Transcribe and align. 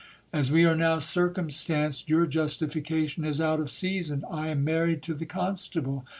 As 0.33 0.51
we 0.51 0.65
are 0.65 0.73
now 0.75 0.97
circumstanced, 0.97 2.09
your 2.09 2.25
justification 2.25 3.23
is 3.23 3.39
out 3.39 3.59
of 3.59 3.69
season. 3.69 4.25
I 4.31 4.47
am 4.47 4.63
married 4.63 5.03
to 5.03 5.13
the 5.13 5.27
constable. 5.27 6.05